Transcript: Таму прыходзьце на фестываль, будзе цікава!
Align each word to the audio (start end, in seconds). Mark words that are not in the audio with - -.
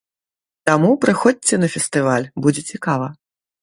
Таму 0.69 0.89
прыходзьце 1.05 1.53
на 1.63 1.71
фестываль, 1.77 2.29
будзе 2.45 2.69
цікава! 2.75 3.07